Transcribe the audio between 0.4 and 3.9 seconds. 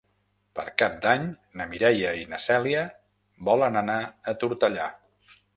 Per Cap d'Any na Mireia i na Cèlia volen